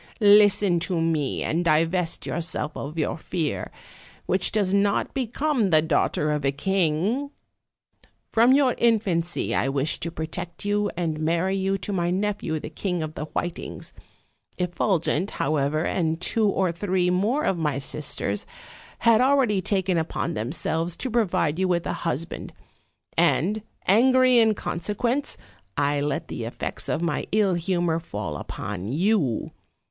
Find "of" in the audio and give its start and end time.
2.75-2.97, 6.31-6.43, 13.03-13.13, 17.43-17.59, 26.89-27.03